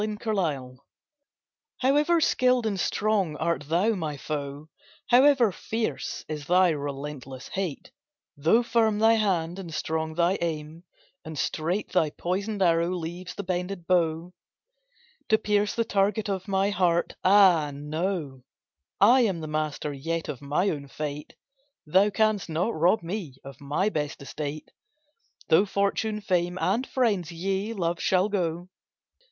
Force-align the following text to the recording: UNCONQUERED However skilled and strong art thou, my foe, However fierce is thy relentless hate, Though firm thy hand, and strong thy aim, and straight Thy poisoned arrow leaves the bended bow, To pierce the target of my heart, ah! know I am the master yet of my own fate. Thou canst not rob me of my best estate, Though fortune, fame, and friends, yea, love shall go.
UNCONQUERED 0.03 0.79
However 1.81 2.19
skilled 2.19 2.65
and 2.65 2.79
strong 2.79 3.35
art 3.35 3.65
thou, 3.67 3.93
my 3.93 4.17
foe, 4.17 4.67
However 5.11 5.51
fierce 5.51 6.25
is 6.27 6.47
thy 6.47 6.69
relentless 6.69 7.49
hate, 7.49 7.91
Though 8.35 8.63
firm 8.63 8.97
thy 8.97 9.13
hand, 9.13 9.59
and 9.59 9.71
strong 9.71 10.15
thy 10.15 10.39
aim, 10.41 10.85
and 11.23 11.37
straight 11.37 11.91
Thy 11.91 12.09
poisoned 12.09 12.63
arrow 12.63 12.89
leaves 12.95 13.35
the 13.35 13.43
bended 13.43 13.85
bow, 13.85 14.33
To 15.29 15.37
pierce 15.37 15.75
the 15.75 15.85
target 15.85 16.27
of 16.27 16.47
my 16.47 16.71
heart, 16.71 17.13
ah! 17.23 17.69
know 17.71 18.41
I 18.99 19.21
am 19.21 19.39
the 19.39 19.47
master 19.47 19.93
yet 19.93 20.27
of 20.27 20.41
my 20.41 20.67
own 20.71 20.87
fate. 20.87 21.35
Thou 21.85 22.09
canst 22.09 22.49
not 22.49 22.73
rob 22.73 23.03
me 23.03 23.35
of 23.43 23.61
my 23.61 23.89
best 23.89 24.19
estate, 24.23 24.71
Though 25.49 25.67
fortune, 25.67 26.21
fame, 26.21 26.57
and 26.59 26.87
friends, 26.87 27.31
yea, 27.31 27.73
love 27.73 28.01
shall 28.01 28.29
go. 28.29 28.67